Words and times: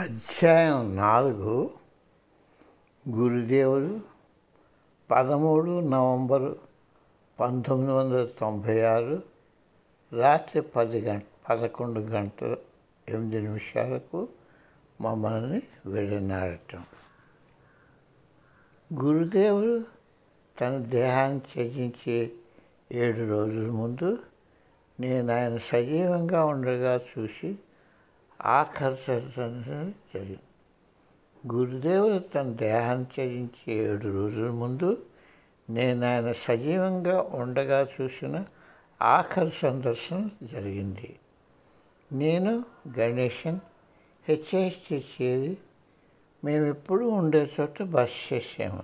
అధ్యాయం 0.00 0.96
నాలుగు. 0.96 1.70
గురుదేవులు 3.08 4.00
పదమూడు 5.10 5.80
నవంబరు 5.80 6.56
పంతొమ్మిది 7.40 7.92
వందల 7.92 8.28
తొంభై 8.40 8.82
ఆరు 8.82 9.22
రాత్రి 10.12 10.62
పది 10.62 11.00
గంట 11.00 11.22
పదకొండు 11.50 12.00
గంటల 12.00 12.56
ఎనిమిది 13.08 13.42
నిమిషాలకు 13.42 14.28
మమ్మల్ని 15.00 15.62
విడనాడటం. 15.86 16.84
గురుదేవుడు 19.02 19.84
తన 20.60 20.76
దేహాన్ని 20.76 21.40
త్యజించే 21.40 22.32
ఏడు 22.92 23.28
రోజుల 23.28 23.70
ముందు 23.70 24.18
నేను 25.00 25.32
ఆయన 25.32 25.56
సజీవంగా 25.56 26.44
ఉండగా 26.44 26.96
చూసి 26.96 27.58
ఆకర్షించడం 28.44 29.94
జరిగింది 30.14 30.38
గురుదేవుడు 31.46 32.18
తన 32.18 32.42
దేహాన్ని 32.42 33.04
త్యజించి 33.04 33.72
ఏడు 33.72 34.08
రోజుల 34.08 34.50
ముందు 34.50 35.02
నేను 35.70 36.06
ఆయన 36.06 36.32
సజీవంగా 36.32 37.20
ఉండగా 37.20 37.88
చూసిన 38.00 38.44
ఆఖరి 39.02 39.50
సందర్శనం 39.50 40.30
జరిగింది. 40.42 41.18
నేను 42.12 42.64
గణేషన్ 42.98 43.60
హెచ్ఐఎస్టీ 44.28 44.96
చేరి 44.96 45.58
మేము 46.44 46.66
ఎప్పుడు 46.66 47.04
ఉండే 47.04 47.50
చోట 47.60 47.82
బస్ 47.82 48.32
చేసాము 48.32 48.82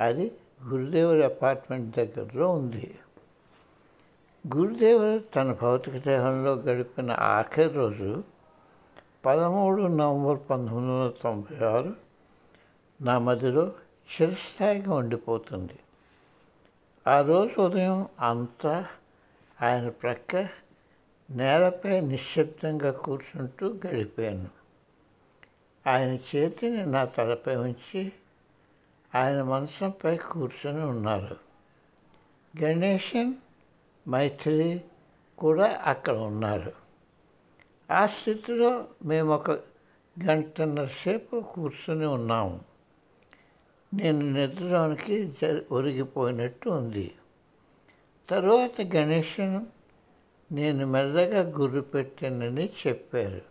అది 0.00 0.32
గురుదేవుడి 0.64 1.24
అపార్ట్మెంట్ 1.24 1.96
దగ్గరలో 1.96 2.50
ఉంది. 2.50 2.98
గురుదేవుడు 4.56 5.18
తన 5.18 5.52
భౌతిక 5.52 5.96
దేహంలో 5.96 6.54
గడిపిన 6.54 7.10
ఆఖరి 7.10 7.68
రోజు 7.68 8.24
పదమూడు 9.24 9.82
నవంబర్ 9.82 10.50
పంతొమ్మిది 10.50 10.92
వందల 10.92 11.12
తొంభై 11.22 11.66
ఆరు 11.66 11.96
నా 13.00 13.18
మదిలో 13.18 13.72
చిరస్థాయిగా 14.12 14.94
ఉండిపోతుంది. 14.94 15.78
ఆ 17.06 17.20
రోజు 17.20 17.60
ఉదయం 17.60 18.08
అంతా 18.20 18.86
ఆయన 19.62 19.88
ప్రక్క 19.88 20.36
నేలపై 21.30 22.00
నిశ్శబ్దంగా 22.00 22.90
కూర్చుంటూ 22.90 23.78
గడిపాను. 23.86 24.48
ఆయన 25.86 26.36
చేతిని 26.36 26.86
నా 26.86 27.04
తలపై 27.04 27.56
ఉంచి 27.56 28.12
ఆయన 29.14 29.42
మంచంపై 29.42 30.16
కూర్చొని 30.16 30.84
ఉన్నారు. 30.84 31.36
గణేషన్ 32.62 33.34
మైథిలి 34.08 34.84
కూడా 35.38 35.82
అక్కడ 35.84 36.16
ఉన్నారు. 36.16 36.85
ఆ 37.90 38.06
స్థితిలో 38.06 38.84
మేము 39.04 39.34
ఒక 39.34 39.50
గంటన్నర 40.26 40.84
సేపు 40.84 41.40
కూర్చొని 41.40 42.06
ఉన్నాము 42.06 42.60
నేను 43.94 44.20
నిద్రలోనికి 44.20 45.26
జ 45.26 45.62
ఒరిగిపోయినట్టు 45.72 46.68
ఉంది. 46.68 47.14
తరువాత 48.30 48.96
గణేషన్ 48.96 49.66
నేను 50.52 50.86
మెల్లగా 50.86 51.40
గుర్రు 51.58 51.80
పెట్టానని 51.80 52.72
చెప్పారు. 52.86 53.42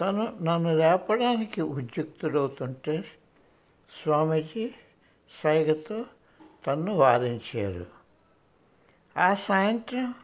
తను 0.00 0.38
నన్ను 0.42 0.76
లేపడానికి 0.76 1.62
ఉద్యుక్తుడవుతుంటే 1.62 3.04
స్వామీజీ 4.02 4.74
సైగతో 5.44 6.04
తన్ను 6.66 6.92
వారించారు. 6.92 7.86
ఆ 9.18 9.34
సాయంత్రం 9.34 10.14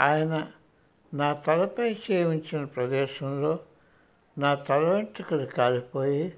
ఆయన 0.00 0.52
నా 1.14 1.32
తలపై 1.32 1.92
చేయించిన 1.92 2.64
ప్రదేశంలో 2.64 3.58
నా 4.38 4.54
తల 4.54 4.78
వెంట్రుకలు 4.78 5.46
కాలిపోయి 5.46 6.32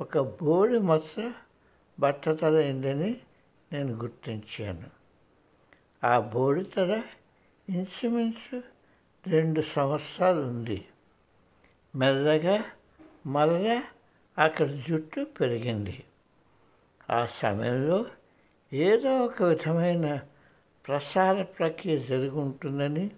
ఒక 0.00 0.18
బోడి 0.18 0.78
మచ్చ 0.78 1.32
బట్టతలైందని 2.00 3.20
నేను 3.72 3.92
గుర్తించాను. 3.92 4.90
ఆ 6.06 6.20
బోడి 6.20 6.64
తల 6.64 7.02
ఇంచుమించు 7.68 8.62
రెండు 9.26 9.60
సంవత్సరాలు 9.60 10.40
ఉంది 10.40 10.84
మెల్లగా 11.96 12.64
మరలా 13.26 13.82
అక్కడ 14.38 14.66
జుట్టు 14.66 15.24
పెరిగింది. 15.24 16.04
ఆ 17.10 17.26
సమయంలో 17.26 18.06
ఏదో 18.72 19.18
ఒక 19.18 19.42
విధమైన 19.42 20.20
ప్రసార 20.86 21.42
ప్రక్రియ 21.42 21.98
జరుగుంటుందని 21.98 23.10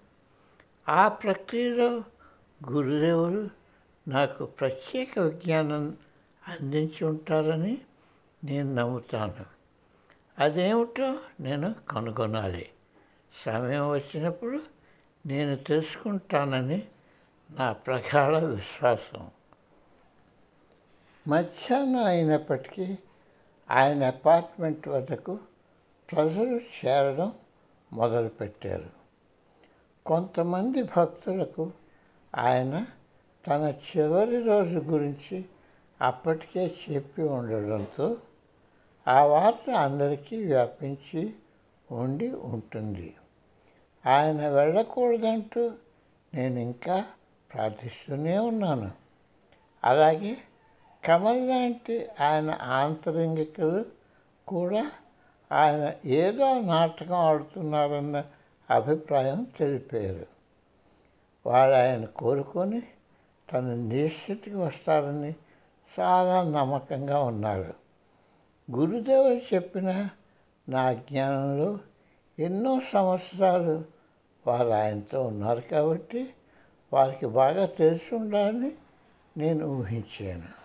ఆ 0.88 1.08
ప్రక్రియలో 1.08 2.04
గురుదేవులు 2.70 3.48
నాకు 4.08 4.44
ప్రత్యేక 4.44 5.18
విజ్ఞానం 5.18 5.96
అందించి 6.48 7.04
ఉంటారని 7.04 7.78
నేను 8.44 8.74
నమ్ముతాను. 8.74 9.44
అదేమిటో 10.38 11.18
నేను 11.40 11.74
కనుగొనాలి. 11.90 12.70
సమయం 13.44 13.90
వచ్చినప్పుడు 13.90 14.60
నేను 15.26 15.56
తెలుసుకుంటానని 15.56 16.88
నా 17.50 17.72
ప్రగాఢ 17.72 18.42
విశ్వాసం. 18.44 19.30
మధ్యాహ్నం 21.28 22.04
అయినప్పటికీ 22.04 22.98
ఆయన 23.70 24.04
అపార్ట్మెంట్ 24.04 24.88
వద్దకు 24.88 25.38
ప్రజలు 26.12 26.60
చేరడం 26.86 27.32
మొదలుపెట్టారు. 27.92 29.03
కొంతమంది 30.06 30.82
భక్తులకు 30.82 31.70
ఆయన 32.34 32.86
తన 33.46 33.74
చివరి 33.80 34.42
రోజు 34.42 34.78
గురించి 34.78 35.44
అప్పటికే 36.00 36.74
చెప్పి 36.90 37.22
ఉండడంతో 37.22 38.16
ఆ 39.08 39.24
వార్త 39.24 39.70
అందరికీ 39.70 40.44
వ్యాపించి 40.44 41.34
ఉండి 41.90 42.30
ఉంటుంది. 42.30 43.14
ఆయన 44.06 44.48
వెళ్ళకూడదంటూ 44.48 45.72
నేను 46.34 46.58
ఇంకా 46.58 47.04
ప్రార్థిస్తూనే 47.54 48.38
ఉన్నాను. 48.38 48.90
అలాగే 49.84 50.36
కమల్ 51.04 51.48
లాంటి 51.48 52.08
ఆయన 52.20 52.58
ఆంతరింగికలు 52.62 53.84
కూడా 54.46 54.92
ఆయన 55.52 55.92
ఏదో 56.04 56.60
నాటకం 56.60 57.14
ఆడుతున్నారన్న 57.14 58.24
అభిప్రాయం 58.70 59.46
తెలిపారు. 59.58 60.26
వాడు 61.46 61.72
ఆయన 61.72 62.04
కోరుకొని 62.04 62.82
తన 63.52 63.60
నిశ్చితికి 63.60 64.56
వస్తారని 64.56 65.34
చాలా 66.00 66.42
నమ్మకంగా 66.42 67.22
ఉన్నారు 67.22 67.74
గురుదేవుడు 68.70 69.54
చెప్పిన 69.54 70.08
నా 70.68 70.92
జ్ఞానంలో 70.92 71.78
ఎన్నో 72.38 72.80
సంవత్సరాలు 72.92 73.84
వారు 74.46 74.68
ఆయనతో 74.68 75.22
ఉన్నారు 75.22 75.60
కాబట్టి 75.60 76.34
వారికి 76.92 77.26
బాగా 77.26 77.66
తెలిసి 77.66 78.14
ఉండాలని 78.14 78.72
నేను 79.36 79.66
ఊహించాను. 79.66 80.64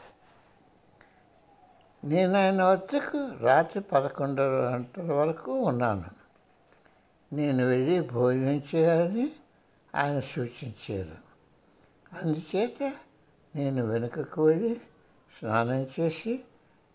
నేను 2.08 2.36
ఆయన 2.36 2.64
వద్దకు 2.64 3.44
రాత్రి 3.44 3.84
పదకొండు 3.84 4.42
గంటల 4.42 5.14
వరకు 5.14 5.52
ఉన్నాను. 5.52 6.19
నేను 7.34 7.66
వెళ్ళి 7.66 8.02
భోజనం 8.02 8.62
చేయాలని 8.76 9.32
ఆయన 9.96 10.20
సూచించారు. 10.20 11.30
అందుచేత 12.22 12.94
నేను 13.56 13.86
వెనుకకు 13.86 14.46
వెళ్ళి 14.46 14.76
స్నానం 15.40 15.88
చేసి 16.00 16.44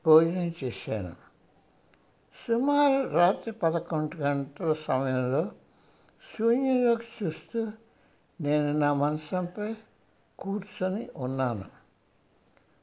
భోజనం 0.06 0.52
చేశాను. 0.64 1.12
సుమారు 2.48 3.08
రాత్రి 3.08 3.52
పదకొండు 3.52 4.16
గంటల 4.16 4.72
సమయంలో 4.72 5.50
శూన్యంలోకి 6.38 7.24
చూస్తూ 7.24 7.72
నేను 8.40 8.72
నా 8.72 8.94
మనసంపై 8.94 9.74
కూర్చొని 10.38 11.10
ఉన్నాను. 11.16 11.64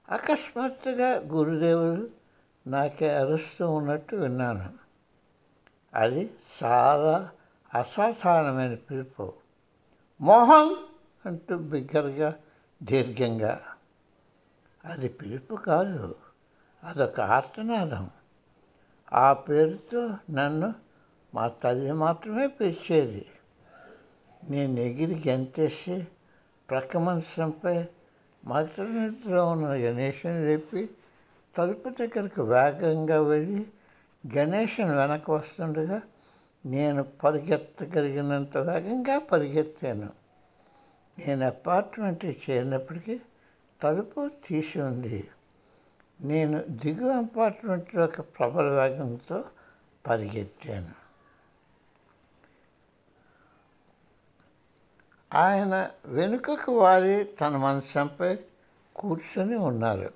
అకస్మాత్తుగా 0.09 1.09
గురుదేవుడు 1.09 2.09
నాకే 2.67 3.09
అరుస్తూ 3.09 3.71
ఉన్నట్టు 3.71 4.15
విన్నాను. 4.15 4.73
అది 5.93 6.33
చాలా 6.63 7.31
అసాధారణమైన 7.73 8.75
పిలుపు. 8.75 9.33
మోహన్ 10.21 10.75
అంటూ 11.27 11.57
బిగ్గరగా 11.57 12.35
దీర్ఘంగా. 12.83 13.61
అది 14.85 15.09
పిలుపు 15.09 15.55
కాదు 15.55 16.15
అదొక 16.83 17.19
ఆర్తనాదం. 17.19 18.09
ఆ 19.13 19.33
పేరుతో 19.33 20.17
నన్ను 20.29 20.73
మా 21.33 21.47
తల్లి 21.47 21.91
మాత్రమే 21.91 22.47
పిలిచేది. 22.47 23.25
నేను 24.49 24.79
ఎగిరి 24.79 25.23
గెంతేసి 25.27 26.07
ప్రక్క 26.69 26.97
మంచంపై 26.97 27.85
మగతనిలో 28.45 29.47
ఉన్న 29.47 29.65
గణేషన్ 29.65 30.45
లేపి 30.45 30.89
తలుపు 31.57 31.89
దగ్గరకు 31.89 32.41
వేగంగా 32.41 33.21
వెళ్ళి 33.21 33.67
గణేషన్ 34.37 34.95
వెనక 34.95 35.31
వస్తుండగా 35.31 36.01
నేను 36.65 37.03
పరిగెత్తగలిగినంత 37.03 38.57
వేగంగా 38.57 39.19
పరిగెత్తాను. 39.19 40.09
నేను 41.19 41.45
అపార్ట్మెంట్కి 41.45 42.41
చేరినప్పటికీ 42.49 43.21
తలుపు 43.83 44.29
తీసి 44.47 44.81
ఉంది. 44.81 45.29
నేను 46.21 46.63
దిగు 46.69 47.09
అపార్ట్మెంట్లోకి 47.09 48.21
ప్రబల 48.21 48.65
వేగంతో 48.65 49.43
పరిగెత్తాను. 50.07 51.01
ఆయన 55.33 55.91
వెనుకకు 56.05 56.71
వారి 56.71 57.23
తన 57.23 57.57
మనసంపై 57.57 58.37
కూర్చొని 58.95 59.55
ఉన్నారు. 59.55 60.09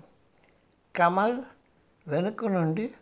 కమల్ 0.95 1.41
వెనుక 2.07 2.45
నుండి 2.45 2.93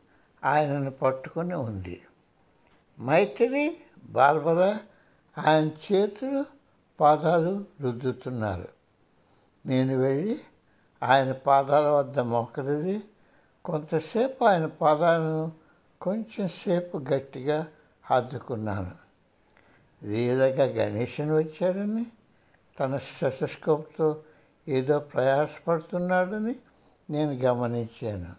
ఆయనను 0.44 0.92
పట్టుకొని 0.92 1.56
ఉంది. 1.56 2.02
మైత్రి 3.00 3.78
బార్బరా 4.04 4.80
ఆయన 5.38 5.94
చేతులు 5.94 6.46
పాదాలు 7.00 7.66
రుద్దుతున్నారు. 7.82 8.68
నేను 9.66 9.98
వెళ్ళి 9.98 10.40
ఆయన 11.04 11.32
పాదాల 11.32 11.88
వద్ద 11.88 12.20
మోకరిది 12.20 13.04
కొంతసేపు 13.66 14.46
ఆయన 14.46 14.66
పాదాలను 14.66 15.52
కొంచెం 16.02 16.48
సేపు 16.48 16.98
గట్టిగా 16.98 17.68
హద్దుకున్నాను 18.12 18.92
వీలగా 20.04 20.64
గణేషన్ 20.64 21.32
వచ్చాడని 21.32 22.06
తన 22.80 22.98
స్టెసస్కోప్తో 22.98 24.24
ఏదో 24.68 25.00
ప్రయాసపడుతున్నాడని 25.00 26.56
నేను 27.10 27.34
గమనించాను. 27.34 28.36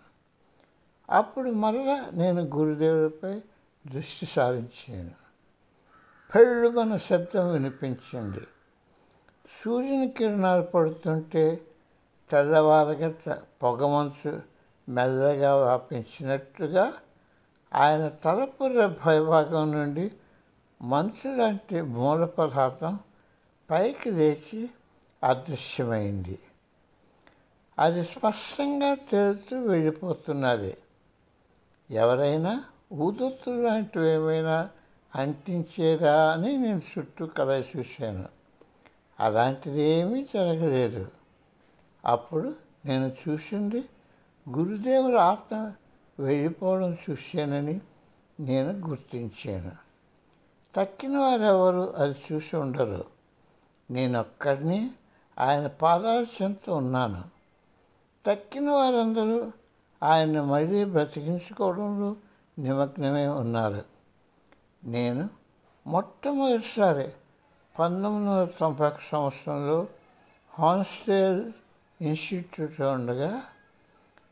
అప్పుడు 1.11 1.51
మరలా 1.51 2.11
నేను 2.13 2.43
గురుదేవుడిపై 2.43 3.41
దృష్టి 3.87 4.27
సారించాను. 4.27 5.11
పెళ్ళుమన 6.35 6.97
శబ్దం 6.97 7.53
వినిపించింది. 7.53 8.41
సూర్యుని 9.65 10.11
కిరణాలు 10.11 10.63
పడుతుంటే 10.63 11.61
తెల్లవారగట్ట 12.31 13.29
పొగమంచు 13.63 14.43
మెల్లగా 14.89 15.57
వ్యాపించినట్టుగా 15.57 16.93
ఆయన 17.75 18.09
తలపుర 18.09 18.87
భయభాగం 18.87 19.73
నుండి 19.73 20.13
మంచు 20.83 21.37
లాంటి 21.37 21.81
మూల 21.81 22.25
పదార్థం 22.25 22.99
పైకి 23.71 24.11
లేచి 24.11 24.71
అదృశ్యమైంది. 25.25 26.39
అది 27.79 28.05
స్పష్టంగా 28.05 28.95
తేలుతూ 28.95 29.63
వెళ్ళిపోతున్నది. 29.63 30.77
ఎవరైనా 31.91 32.65
ఊదొత్తు 32.95 33.51
లాంటివి 33.51 34.11
ఏమైనా 34.11 34.71
అంటించేదా 35.15 36.33
అని 36.33 36.57
నేను 36.57 36.83
చుట్టూ 36.99 37.27
కల 37.27 37.63
చూశాను. 37.77 38.25
అలాంటిది 39.21 39.83
ఏమీ 39.83 40.27
జరగలేదు. 40.35 41.09
అప్పుడు 42.07 42.55
నేను 42.87 43.13
చూసింది 43.29 43.85
గురుదేవుల 44.49 45.19
ఆత్మ 45.19 45.73
వెళ్ళిపోవడం 46.21 46.97
చూశానని 47.11 47.81
నేను 48.41 48.73
గుర్తించాను. 48.73 49.73
తక్కిన 50.77 51.19
వారెవరు 51.19 51.95
అది 51.97 52.15
చూసి 52.33 52.57
ఉండరు. 52.57 53.05
నేను 53.91 54.21
ఒక్కడిని 54.21 54.91
ఆయన 55.39 55.67
పాదాల 55.67 56.27
చెంత 56.43 56.71
ఉన్నాను. 56.71 57.25
తక్కిన 58.27 58.71
వారందరూ 58.71 59.53
ఆయన 60.03 60.43
మళ్ళీ 60.43 60.85
బ్రతికించుకోవడంలో 60.85 62.17
నిమగ్నమై 62.59 63.27
ఉన్నారు. 63.27 63.85
నేను 64.85 65.29
మొట్టమొదటిసారి 65.87 67.09
పంతొమ్మిది 67.79 68.31
వందల 68.31 68.49
తొంభై 68.61 68.87
ఒక 68.87 68.99
సంవత్సరంలో 69.13 69.87
హాన్స్టేల్ 70.55 71.53
ఇన్స్టిట్యూట్ 72.01 72.81
ఉండగా 72.81 73.43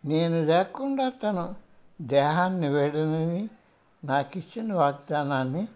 నేను 0.04 0.44
లేకుండా 0.44 1.08
తను 1.08 1.54
దేహాన్ని 2.00 2.68
వేడనని 2.68 3.50
నాకు 4.04 4.38
ఇచ్చిన 4.38 4.72
వాగ్దానాన్ని 4.72 5.68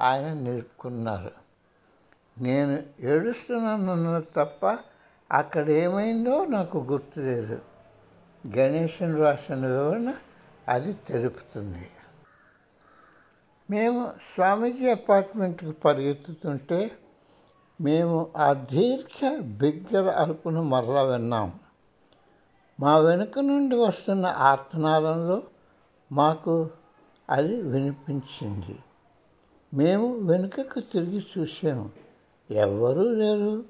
ఆయన 0.00 0.32
నిలుపుకున్నారు 0.32 1.30
నేను 2.40 2.82
ఏడుస్తున్నాను 3.00 4.22
తప్ప 4.36 4.78
అక్కడ 5.32 5.68
ఏమైందో 5.68 6.44
నాకు 6.44 6.78
గుర్తులేదు. 6.78 7.62
గణేషన్ 8.56 9.18
రాసిన 9.18 9.66
వివరణ 9.66 10.14
అది 10.68 10.92
తెలుపుతుంది. 10.92 11.90
మేము 13.70 14.12
స్వామీజీ 14.34 14.90
అపార్ట్మెంట్కి 14.90 15.72
పరిగెత్తుతుంటే 15.72 16.90
మేము 17.80 18.26
ఆ 18.36 18.52
దీర్ఘ 18.52 19.40
బిగ్గర 19.40 20.10
అరుపును 20.10 20.62
మరలా 20.62 21.02
విన్నాం. 21.02 21.60
మా 22.80 22.98
వెనుక 22.98 23.38
నుండి 23.38 23.76
వస్తున్న 23.76 24.26
ఆర్తనాదంలో 24.26 25.42
మాకు 26.12 26.70
అది 27.30 27.62
వినిపించింది. 27.62 28.78
మేము 29.74 30.16
వెనుకకు 30.16 30.80
తిరిగి 30.80 31.26
చూసాము 31.38 31.90
ఎవ్వరూ 32.50 33.02
లేరు. 33.02 33.64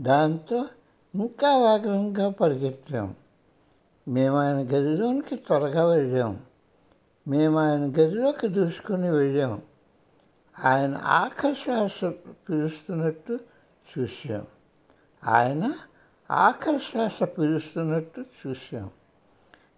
దాంతో 0.00 0.66
ఇంకా 1.14 1.56
వేగంగా 1.58 2.30
పరిగెత్తాం. 2.30 3.14
మేము 4.08 4.38
ఆయన 4.38 4.56
గదిలోనికి 4.56 5.36
త్వరగా 5.36 5.84
వెళ్ళాం. 5.86 6.40
మేము 7.28 7.58
ఆయన 7.58 7.80
గదిలోకి 7.80 8.48
దూసుకొని 8.48 9.10
వెళ్ళాం. 9.10 9.62
ఆయన 10.64 11.00
ఆఖరి 11.04 11.54
శ్వాస 11.54 12.04
పిలుస్తున్నట్టు 12.48 13.40
చూసాం 13.98 14.46
ఆయన 15.24 15.74
ఆఖరి 16.30 16.78
శ్వాస 16.78 17.22
పిలుస్తున్నట్టు 17.22 18.24
చూసాం 18.46 18.90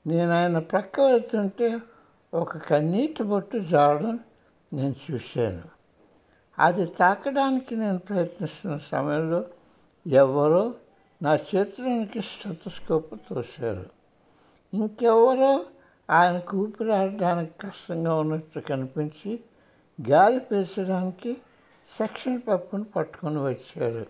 నేను 0.07 0.33
ఆయన 0.33 0.59
ప్రక్క 0.59 1.01
వెళ్తుంటే 1.01 1.79
ఒక 2.35 2.59
కన్నీటి 2.59 3.23
బొట్టు 3.23 3.59
జారడం 3.59 4.21
నేను 4.73 4.95
చూశాను. 5.11 5.63
అది 6.59 6.87
తాకడానికి 6.87 7.77
నేను 7.77 7.99
ప్రయత్నిస్తున్న 7.99 8.79
సమయంలో 8.79 9.45
ఎవరో 10.07 10.75
నా 11.23 11.35
చేతిలోనికి 11.35 12.23
స్టెతస్కోప్ 12.23 13.21
తోశారు. 13.31 13.96
ఇంకెవరో 14.77 15.65
ఆయనకు 16.11 16.57
ఊపిరాడడానికి 16.57 17.53
కష్టంగా 17.61 18.15
ఉన్నట్టు 18.15 18.61
కనిపించి 18.61 19.41
గాలి 20.11 20.41
పీల్చడానికి 20.41 21.37
సెక్షన్ 21.99 22.41
పప్పును 22.49 22.85
పట్టుకొని 22.85 23.43
వచ్చారు. 23.43 24.07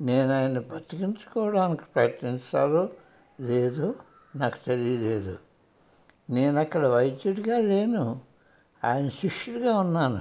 నేను 0.00 0.34
ఆయన 0.34 0.58
బతికించుకోవడానికి 0.58 1.82
ప్రయత్నించాలో 1.94 2.88
లేదో 3.40 3.94
నాకు 4.36 4.66
తెలియలేదు. 4.66 5.38
నేను 6.30 6.60
అక్కడ 6.60 6.86
వైద్యుడిగా 6.86 7.58
లేను. 7.58 8.20
ఆయన 8.84 9.08
శిష్యుడిగా 9.08 9.78
ఉన్నాను. 9.78 10.20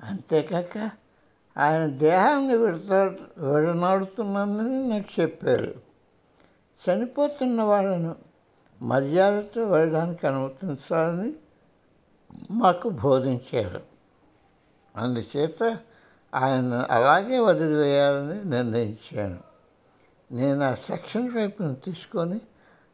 అంతేకాక 0.00 0.90
ఆయన 1.58 1.86
దేహాన్ని 1.86 2.56
విడతా 2.56 3.16
విడనాడుతున్నానని 3.38 4.88
నాకు 4.88 5.20
చెప్పారు. 5.20 5.74
చనిపోతున్న 6.80 7.62
వాళ్ళను 7.62 8.29
మర్యాదతో 8.82 9.64
వెళ్ళడానికి 9.64 10.26
అనుమతించాలని 10.26 11.32
మాకు 12.50 12.88
బోధించారు. 12.88 13.80
అందుచేత 14.96 15.78
ఆయన 16.34 16.86
అలాగే 16.90 17.38
వదిలివేయాలని 17.38 18.44
నిర్ణయించాను. 18.44 19.38
నేను 20.32 20.62
ఆ 20.62 20.74
సెక్షన్ 20.74 21.36
వైపును 21.36 21.74
తీసుకొని 21.74 22.40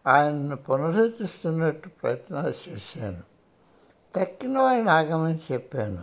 ఆయనను 0.07 0.57
పునరుద్ధరిస్తున్నట్టు 0.57 1.88
ప్రయత్నాలు 1.88 2.52
చేశాను. 2.69 3.23
తక్కిన 4.16 4.59
వాడిని 4.59 4.90
ఆగమని 4.90 5.38
చెప్పాను. 5.52 6.02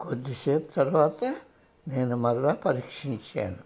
కొద్దిసేపు 0.00 0.74
తర్వాత 0.74 1.24
నేను 1.88 2.16
మరలా 2.16 2.54
పరీక్షించాను. 2.54 3.56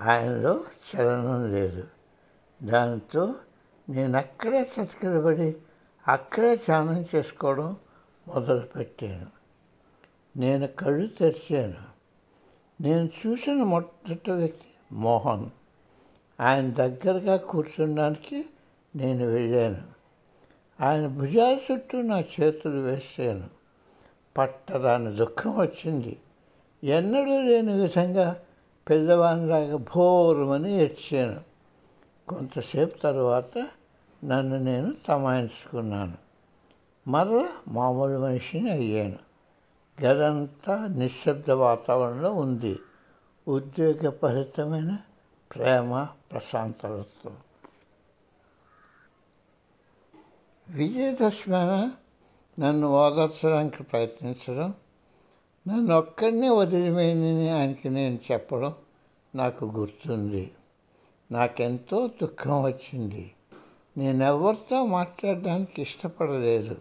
ఆయనలో 0.00 0.64
చలనం 0.96 1.52
లేదు. 1.52 1.86
దాంతో 2.62 3.34
నేను 3.90 4.18
అక్కడే 4.18 4.62
చతికిలబడి 4.62 5.56
అక్కడే 6.08 6.56
ధ్యానం 6.56 7.04
చేసుకోవడం 7.14 7.76
మొదలుపెట్టాను. 8.28 9.26
నేను 10.36 10.66
కళ్ళు 10.66 11.06
తెరిచాను. 11.06 11.90
నేను 12.82 13.08
చూసిన 13.26 13.62
మొదటి 13.62 14.30
వ్యక్తి 14.30 14.94
మోహన్. 14.94 15.50
ఆయన 16.40 16.70
దగ్గరగా 16.70 17.36
కూర్చుండడానికి 17.36 18.44
నేను 18.96 19.26
వెళ్ళాను. 19.26 19.82
ఆయన 20.80 21.06
భుజాల 21.06 21.58
చుట్టూ 21.72 22.02
నా 22.02 22.20
చేతులు 22.20 22.80
వేసాను 22.80 23.48
పట్టరాని 24.38 25.16
దుఃఖం 25.16 25.56
వచ్చింది. 25.56 26.20
ఎన్నడూ 26.84 27.40
లేని 27.40 27.80
విధంగా 27.80 28.40
పెద్దవానిలాగా 28.88 29.76
భోరుమని 29.76 30.72
ఏడ్చాను. 30.72 31.40
కొంతసేపు 32.28 32.98
తర్వాత 32.98 33.66
నన్ను 34.24 34.58
నేను 34.58 34.94
తమాయించుకున్నాను. 35.08 36.18
మరలా 37.08 37.48
మామూలు 37.68 38.18
మనిషిని 38.18 38.70
అయ్యాను. 38.70 39.18
గదంతా 40.02 40.86
నిశ్శబ్ద 40.86 41.50
వాతావరణంలో 41.50 42.32
ఉంది. 42.32 42.78
ఉద్యోగపరితమైన 43.48 44.98
ప్రేమ 45.54 46.06
ప్రశాంతతతో. 46.32 47.32
విజయదశమి 50.70 51.90
నన్ను 52.60 52.88
ఓదార్చడానికి 52.88 53.82
ప్రయత్నించడం 53.82 54.74
నన్ను 55.68 55.96
ఒక్కడినే 55.96 56.48
వదిలిపోయిందని 56.48 57.50
ఆయనకి 57.50 57.90
నేను 57.90 58.18
చెప్పడం 58.32 58.74
నాకు 59.34 59.64
గుర్తుంది. 59.64 60.52
నాకెంతో 61.32 62.06
దుఃఖం 62.06 62.62
వచ్చింది. 62.62 63.32
నేనెవరితో 64.00 64.86
మాట్లాడడానికి 64.86 65.82
ఇష్టపడలేదు. 65.82 66.76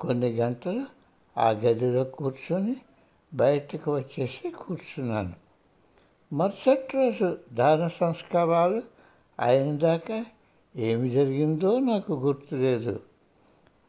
కొన్ని 0.00 0.28
గంటలు 0.28 0.84
ఆ 1.38 1.50
గదిలో 1.50 2.04
కూర్చొని 2.04 2.76
బయటకు 3.34 3.94
వచ్చేసి 3.94 4.50
కూర్చున్నాను. 4.50 5.32
మరుసటి 6.32 6.96
రోజు 6.96 7.38
దాన 7.52 7.88
సంస్కారాలు 7.88 8.82
అయిన 9.40 9.76
దాకా 9.76 10.24
ఏమి 10.76 11.10
జరిగిందో 11.10 11.78
నాకు 11.78 12.12
గుర్తులేదు. 12.12 13.00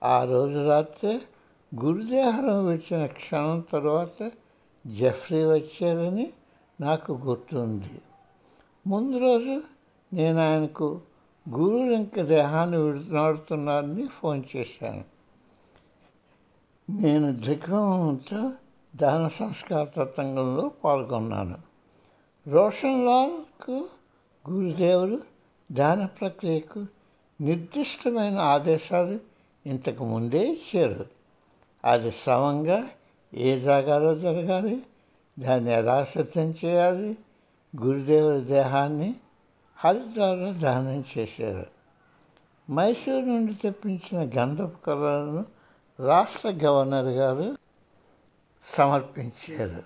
ఆ 0.03 0.23
రోజు 0.23 0.59
రాత్రి 0.59 1.19
గురుదేహం 1.83 2.65
విడిచిన 2.65 3.05
క్షణం 3.05 3.63
తర్వాత 3.73 4.31
జెఫ్రీ 4.87 5.45
వచ్చారని 5.45 6.33
నాకు 6.81 7.13
గుర్తుంది. 7.13 8.01
ముందు 8.87 9.17
రోజు 9.17 9.61
నేను 10.13 10.39
ఆయనకు 10.39 11.01
గురువు 11.49 11.89
ఇంక 11.89 12.21
దేహాన్ని 12.21 12.77
విడుతున్నాడని 12.77 14.07
ఫోన్ 14.07 14.43
చేశాను. 14.55 15.03
నేను 16.89 17.33
దిగ్భ్రమంతో 17.33 18.51
దాన 18.95 19.27
సంస్కార 19.27 19.83
తతంగంలో 19.83 20.71
పాల్గొన్నాను. 20.83 21.57
రోషన్ 22.47 23.05
లాల్కు 23.05 23.85
గురుదేవుడు 24.49 25.21
దాన 25.71 26.05
ప్రక్రియకు 26.05 26.85
నిర్దిష్టమైన 27.41 28.39
ఆదేశాలు 28.39 29.19
ఇంతకు 29.65 30.05
ముందే 30.05 30.47
ఇచ్చారు. 30.47 31.05
అది 31.85 32.11
సమంగా 32.11 32.87
ఏ 33.33 33.59
జాగాలో 33.59 34.15
జరగాలి 34.15 34.81
దాన్ని 35.39 35.71
ఎలా 35.71 36.03
సిద్ధం 36.03 36.53
చేయాలి 36.65 37.17
గురుదేవుడి 37.81 38.45
దేహాన్ని 38.45 39.15
హరిద్వార్లో 39.85 40.53
దానం 40.53 41.03
చేశారు. 41.17 41.67
మైసూరు 42.71 43.25
నుండి 43.25 43.53
తెప్పించిన 43.53 44.29
గంధపు 44.37 44.85
కళలను 44.85 45.45
రాష్ట్ర 46.05 46.49
గవర్నర్ 46.49 47.05
గారు 47.05 47.55
సమర్పించారు. 48.77 49.83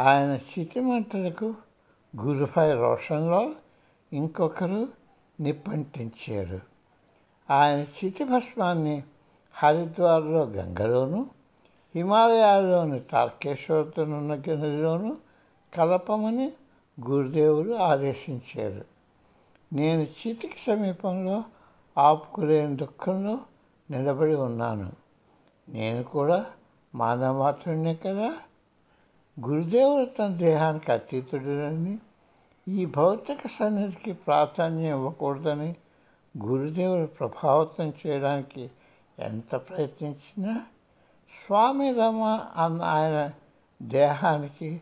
ఆయన 0.00 0.38
చితిమంటలకు 0.58 1.54
గురుభాయ్ 2.16 2.74
రోషన్లాల్ 2.74 3.54
ఇంకొకరు 4.12 4.88
నిప్పంటించారు. 5.40 6.60
ఆయన 7.50 7.86
చితిభస్మాన్ని 8.04 9.02
హరిద్వార్లో 9.54 10.44
గంగలోను 10.44 11.30
హిమాలయాల్లోని 11.94 13.00
తార్కేశ్వరతోనున్న 13.00 14.34
నదిలోను 14.34 15.16
కలపమని 15.74 16.52
గురుదేవుడు 17.00 17.74
ఆదేశించారు. 17.74 18.84
నేను 19.72 20.02
చితికి 20.02 20.58
సమీపంలో 20.66 21.44
ఆపుకులేని 21.98 22.76
దుఃఖంలో 22.76 23.38
నిలబడి 23.90 24.34
ఉన్నాను. 24.34 24.92
నేను 25.68 26.02
కూడా 26.02 26.46
మానవమాత్రుడినే 26.94 27.94
కదా? 27.94 28.34
గురుదేవుడు 29.48 30.04
తన 30.04 30.26
దేహానికి 30.26 30.92
అతీతుడని 30.92 31.98
ఈ 32.68 32.86
భౌతిక 32.86 33.38
సన్నిధికి 33.58 34.12
ప్రాధాన్యం 34.12 34.96
ఇవ్వకూడదని 34.96 35.76
గురుదేవుడు 36.46 37.06
ప్రభావితం 37.06 37.92
చేయడానికి 38.06 38.70
ఎంత 39.18 39.56
ప్రయత్నించినా 39.56 40.60
స్వామి 41.46 41.92
రమ 41.92 42.22
అన్న 42.56 42.82
ఆయన 42.82 43.30
దేహానికి 43.82 44.80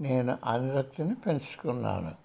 నేను 0.00 0.38
అనురక్తిని 0.44 1.14
పెంచుకున్నాను. 1.14 2.23